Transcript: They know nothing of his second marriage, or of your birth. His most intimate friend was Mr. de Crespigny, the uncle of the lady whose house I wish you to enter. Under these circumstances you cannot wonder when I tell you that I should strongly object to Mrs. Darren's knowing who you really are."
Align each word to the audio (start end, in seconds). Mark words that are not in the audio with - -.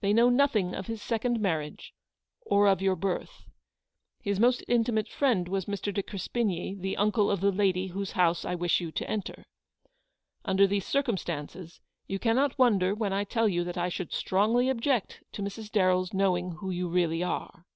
They 0.00 0.14
know 0.14 0.30
nothing 0.30 0.74
of 0.74 0.86
his 0.86 1.02
second 1.02 1.40
marriage, 1.40 1.92
or 2.40 2.66
of 2.68 2.80
your 2.80 2.96
birth. 2.96 3.44
His 4.22 4.40
most 4.40 4.64
intimate 4.66 5.10
friend 5.10 5.46
was 5.46 5.66
Mr. 5.66 5.92
de 5.92 6.02
Crespigny, 6.02 6.74
the 6.74 6.96
uncle 6.96 7.30
of 7.30 7.42
the 7.42 7.52
lady 7.52 7.88
whose 7.88 8.12
house 8.12 8.46
I 8.46 8.54
wish 8.54 8.80
you 8.80 8.90
to 8.92 9.10
enter. 9.10 9.44
Under 10.42 10.66
these 10.66 10.86
circumstances 10.86 11.82
you 12.06 12.18
cannot 12.18 12.58
wonder 12.58 12.94
when 12.94 13.12
I 13.12 13.24
tell 13.24 13.46
you 13.46 13.62
that 13.64 13.76
I 13.76 13.90
should 13.90 14.14
strongly 14.14 14.70
object 14.70 15.22
to 15.32 15.42
Mrs. 15.42 15.70
Darren's 15.70 16.14
knowing 16.14 16.52
who 16.52 16.70
you 16.70 16.88
really 16.88 17.22
are." 17.22 17.66